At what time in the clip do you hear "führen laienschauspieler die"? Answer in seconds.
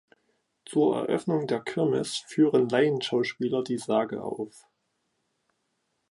2.25-3.77